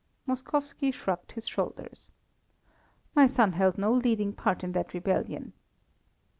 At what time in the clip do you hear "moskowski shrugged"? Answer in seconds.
0.27-1.33